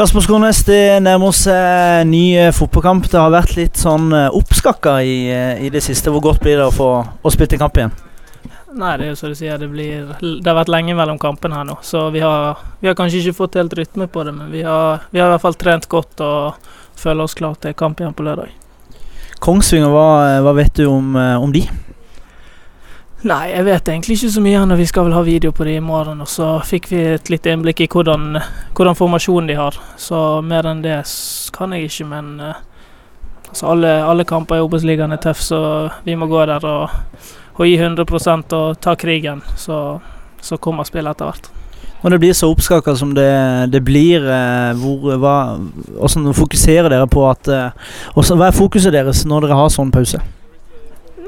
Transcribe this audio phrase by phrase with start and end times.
[0.00, 3.04] Kasper Skornes, det nærmer seg ny eh, fotballkamp.
[3.12, 6.08] Det har vært litt sånn eh, oppskakka i, eh, i det siste.
[6.08, 7.92] Hvor godt blir det å få å spille en kamp igjen?
[8.80, 11.58] Nei, det er jo som du sier, det, blir, det har vært lenge mellom kampene
[11.58, 11.76] her nå.
[11.84, 15.04] Så vi har, vi har kanskje ikke fått helt rytme på det, men vi har,
[15.12, 18.24] vi har i hvert fall trent godt og føler oss klar til kamp igjen på
[18.24, 18.56] lørdag.
[19.44, 20.08] Kongsvinger, hva,
[20.46, 21.66] hva vet du om, om de?
[23.20, 24.76] Nei, jeg vet egentlig ikke så mye ennå.
[24.80, 26.22] Vi skal vel ha video på det i morgen.
[26.24, 28.38] Og så fikk vi et lite innblikk i hvordan,
[28.72, 29.76] hvordan formasjonen de har.
[30.00, 31.02] Så mer enn det
[31.52, 32.62] kan jeg ikke, men uh,
[33.50, 35.60] altså alle, alle kamper i Obos-ligaen er tøffe, så
[36.06, 36.96] vi må gå der og,
[37.58, 39.44] og gi 100% og ta krigen.
[39.52, 40.00] Så,
[40.40, 41.52] så kommer spillet etter hvert.
[42.00, 43.28] Når det blir så oppskaka som det,
[43.68, 45.36] det blir, eh, hvor, hva,
[46.00, 49.92] hvordan fokuserer dere på at eh, også, Hva er fokuset deres når dere har sånn
[49.92, 50.22] pause?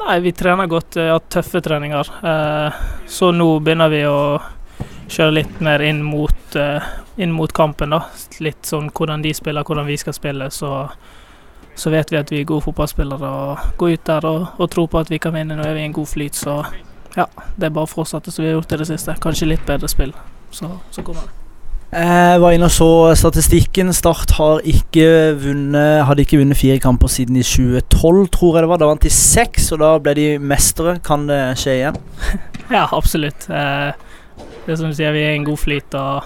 [0.07, 0.97] Nei, vi trener godt.
[0.97, 2.09] Vi har hatt tøffe treninger.
[2.27, 4.41] Eh, så nå begynner vi å
[5.07, 6.83] kjøre litt mer inn mot, eh,
[7.17, 8.01] inn mot kampen, da.
[8.41, 10.51] Litt sånn hvordan de spiller, hvordan vi skal spille.
[10.51, 10.73] Så,
[11.75, 14.89] så vet vi at vi er gode fotballspillere og går ut der og, og tror
[14.91, 15.57] på at vi kan vinne.
[15.57, 16.65] Nå er vi i en god flyt, så
[17.17, 17.29] ja.
[17.57, 19.17] Det er bare å fortsette som vi har gjort i det siste.
[19.23, 20.17] Kanskje litt bedre spill.
[20.51, 21.42] Så, så kommer det.
[21.93, 22.87] Jeg var inne og så
[23.21, 23.91] statistikken.
[23.93, 28.71] Start har ikke vunnet, hadde ikke vunnet fire kamper siden i 2012, tror jeg det
[28.71, 28.81] var.
[28.81, 30.97] Da vant de seks, og da ble de mestere.
[31.05, 32.01] Kan det skje igjen?
[32.73, 33.45] Ja, absolutt.
[33.53, 33.91] Eh,
[34.65, 36.25] det er som du sier, vi er i en god flyt, og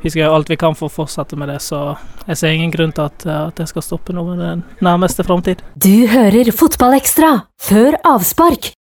[0.00, 1.58] vi skal gjøre alt vi kan for å fortsette med det.
[1.60, 1.82] Så
[2.24, 5.60] jeg ser ingen grunn til at, at jeg skal stoppe nå med den nærmeste framtid.
[5.76, 8.72] Du hører Fotballekstra før avspark